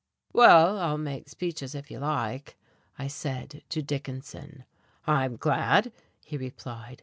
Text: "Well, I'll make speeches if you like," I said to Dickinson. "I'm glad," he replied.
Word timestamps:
"Well, 0.33 0.79
I'll 0.79 0.97
make 0.97 1.29
speeches 1.29 1.75
if 1.75 1.91
you 1.91 1.99
like," 1.99 2.57
I 2.97 3.05
said 3.05 3.61
to 3.69 3.83
Dickinson. 3.83 4.65
"I'm 5.05 5.35
glad," 5.37 5.91
he 6.25 6.37
replied. 6.37 6.99